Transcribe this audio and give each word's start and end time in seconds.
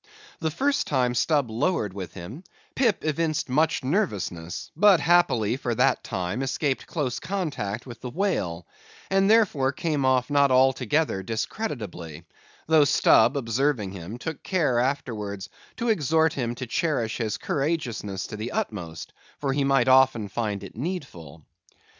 The 0.39 0.49
first 0.49 0.87
time 0.87 1.13
Stubb 1.13 1.51
lowered 1.51 1.93
with 1.93 2.15
him, 2.15 2.43
Pip 2.73 3.05
evinced 3.05 3.49
much 3.49 3.83
nervousness; 3.83 4.71
but 4.75 4.99
happily, 4.99 5.57
for 5.57 5.75
that 5.75 6.03
time, 6.03 6.41
escaped 6.41 6.87
close 6.87 7.19
contact 7.19 7.85
with 7.85 8.01
the 8.01 8.09
whale; 8.09 8.65
and 9.11 9.29
therefore 9.29 9.71
came 9.71 10.03
off 10.03 10.31
not 10.31 10.49
altogether 10.49 11.21
discreditably; 11.21 12.25
though 12.65 12.83
Stubb 12.85 13.37
observing 13.37 13.91
him, 13.91 14.17
took 14.17 14.41
care, 14.41 14.79
afterwards, 14.79 15.49
to 15.77 15.89
exhort 15.89 16.33
him 16.33 16.55
to 16.55 16.65
cherish 16.65 17.17
his 17.17 17.37
courageousness 17.37 18.25
to 18.25 18.37
the 18.37 18.53
utmost, 18.53 19.13
for 19.37 19.53
he 19.53 19.63
might 19.63 19.87
often 19.87 20.29
find 20.29 20.63
it 20.63 20.75
needful. 20.75 21.43